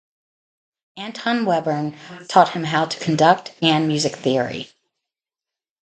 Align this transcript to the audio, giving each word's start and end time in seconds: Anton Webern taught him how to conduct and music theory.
Anton 0.97 1.45
Webern 1.45 1.93
taught 2.27 2.49
him 2.53 2.63
how 2.63 2.85
to 2.85 2.99
conduct 2.99 3.53
and 3.61 3.87
music 3.87 4.15
theory. 4.15 4.71